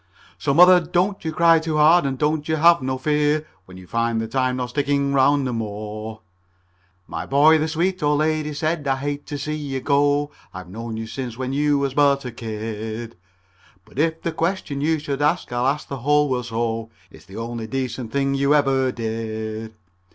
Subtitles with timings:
[0.39, 3.85] So, mother, don't you cry too hard, and don't you have no fear When you
[3.85, 6.21] find that I'm not sticking 'round no more."
[7.07, 10.31] "My boy," the sweet old lady said, "I hate to see you go.
[10.55, 13.15] I've knowed you since when you was but a kid,
[13.85, 17.37] But if the question you should ask, I'll tell the whole world so It's the
[17.37, 19.75] only decent thing you ever did."